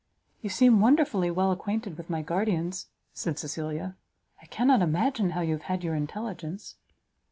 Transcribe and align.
"You 0.41 0.49
seem 0.49 0.81
wonderfully 0.81 1.29
well 1.29 1.51
acquainted 1.51 1.95
with 1.95 2.09
my 2.09 2.23
guardians," 2.23 2.87
said 3.13 3.37
Cecilia; 3.37 3.97
"I 4.41 4.47
cannot 4.47 4.81
imagine 4.81 5.29
how 5.37 5.41
you 5.41 5.53
have 5.53 5.65
had 5.67 5.83
your 5.83 5.93
intelligence." 5.93 6.77